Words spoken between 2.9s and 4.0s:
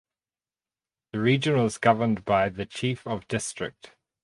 of District.